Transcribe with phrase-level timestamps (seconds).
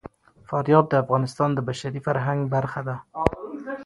[0.47, 2.95] فاریاب د افغانستان د بشري فرهنګ برخه ده.